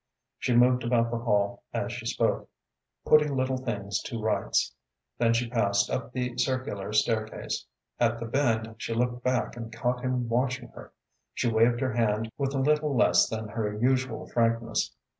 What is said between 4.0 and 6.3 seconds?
to rights. Then she passed up